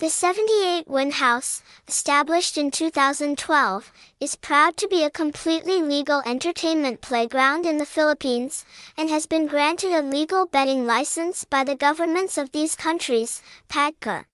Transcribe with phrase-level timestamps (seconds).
[0.00, 7.00] The 78 Win House, established in 2012, is proud to be a completely legal entertainment
[7.00, 8.64] playground in the Philippines
[8.96, 14.26] and has been granted a legal betting license by the governments of these countries, PAGCOR.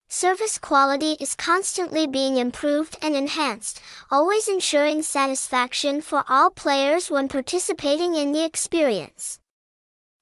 [0.09, 7.29] Service quality is constantly being improved and enhanced, always ensuring satisfaction for all players when
[7.29, 9.39] participating in the experience.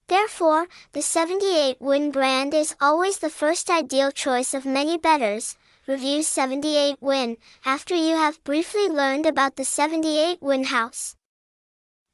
[0.08, 5.56] Therefore, the 78 Win brand is always the first ideal choice of many bettors.
[5.86, 11.14] Review 78 Win after you have briefly learned about the 78 Win house.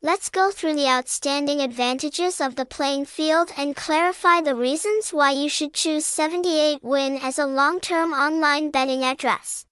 [0.03, 5.31] Let's go through the outstanding advantages of the playing field and clarify the reasons why
[5.31, 9.67] you should choose 78 Win as a long-term online betting address.